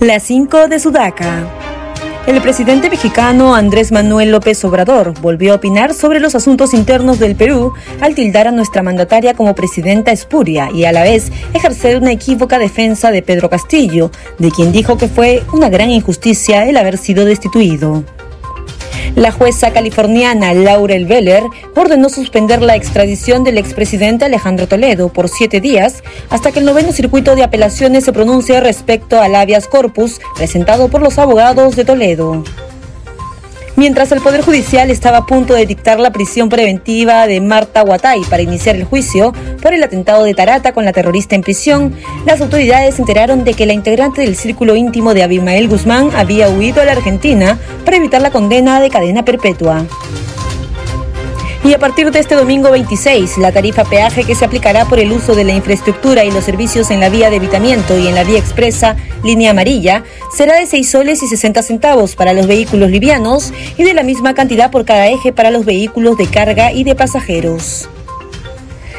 [0.00, 1.50] La 5 de Sudaca.
[2.26, 7.34] El presidente mexicano Andrés Manuel López Obrador volvió a opinar sobre los asuntos internos del
[7.34, 7.72] Perú
[8.02, 12.58] al tildar a nuestra mandataria como presidenta espuria y a la vez ejercer una equívoca
[12.58, 17.24] defensa de Pedro Castillo, de quien dijo que fue una gran injusticia el haber sido
[17.24, 18.04] destituido.
[19.16, 21.42] La jueza californiana Laurel Veller
[21.74, 26.92] ordenó suspender la extradición del expresidente Alejandro Toledo por siete días hasta que el noveno
[26.92, 32.44] circuito de apelaciones se pronuncie respecto al habeas corpus presentado por los abogados de Toledo.
[33.76, 38.22] Mientras el Poder Judicial estaba a punto de dictar la prisión preventiva de Marta Guatay
[38.24, 41.94] para iniciar el juicio por el atentado de Tarata con la terrorista en prisión,
[42.24, 46.48] las autoridades se enteraron de que la integrante del círculo íntimo de Abimael Guzmán había
[46.48, 49.84] huido a la Argentina para evitar la condena de cadena perpetua.
[51.66, 55.10] Y a partir de este domingo 26, la tarifa peaje que se aplicará por el
[55.10, 58.22] uso de la infraestructura y los servicios en la vía de evitamiento y en la
[58.22, 58.94] vía expresa
[59.24, 63.94] línea amarilla será de 6 soles y 60 centavos para los vehículos livianos y de
[63.94, 67.88] la misma cantidad por cada eje para los vehículos de carga y de pasajeros.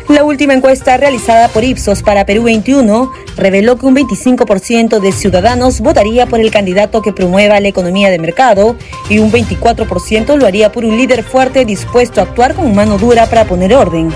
[0.09, 5.81] La última encuesta realizada por Ipsos para Perú 21 reveló que un 25% de ciudadanos
[5.81, 8.77] votaría por el candidato que promueva la economía de mercado
[9.09, 13.29] y un 24% lo haría por un líder fuerte dispuesto a actuar con mano dura
[13.29, 14.09] para poner orden.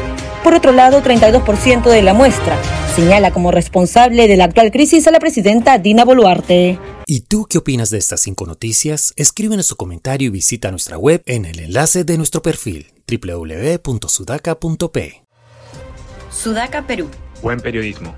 [0.46, 2.58] Por otro lado, 32% de la muestra
[2.96, 6.80] señala como responsable de la actual crisis a la presidenta Dina Boluarte.
[7.06, 9.12] ¿Y tú qué opinas de estas cinco noticias?
[9.18, 13.92] Escríbenos su comentario y visita nuestra web en el enlace de nuestro perfil www.sudaca.p.
[16.32, 17.10] Sudaca, Perú.
[17.42, 18.16] Buen periodismo.